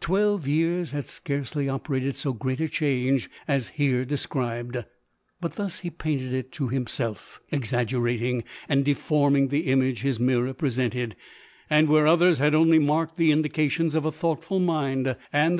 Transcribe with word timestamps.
Twelve 0.00 0.48
years 0.48 0.90
had 0.90 1.04
scarcely 1.06 1.68
operated 1.68 2.16
so 2.16 2.32
great 2.32 2.58
a 2.60 2.68
change 2.68 3.30
as 3.46 3.68
here 3.68 4.04
de 4.04 4.16
scribed; 4.16 4.78
but 5.40 5.52
thus 5.54 5.78
he 5.78 5.88
painted 5.90 6.34
it 6.34 6.50
to 6.54 6.66
himself, 6.66 7.40
ex 7.52 7.72
aggerating 7.72 8.42
and 8.68 8.84
deforming 8.84 9.50
the 9.50 9.68
image 9.68 10.00
his 10.02 10.18
mirror 10.18 10.52
presented— 10.52 11.14
and 11.70 11.88
where 11.88 12.08
others 12.08 12.40
had 12.40 12.56
only 12.56 12.80
marked 12.80 13.18
the 13.18 13.30
indications 13.30 13.94
of 13.94 14.04
a 14.04 14.10
thoughtful 14.10 14.58
mind, 14.58 15.06
and 15.06 15.06
the 15.06 15.12
216 15.14 15.40
LODORE. 15.42 15.56